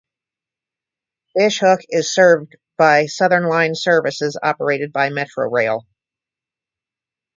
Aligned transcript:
Fish 1.37 1.59
Hoek 1.59 1.81
is 1.89 2.11
served 2.11 2.55
by 2.75 3.05
Southern 3.05 3.43
Line 3.45 3.75
services 3.75 4.35
operated 4.41 4.91
by 4.91 5.09
Metrorail. 5.11 5.83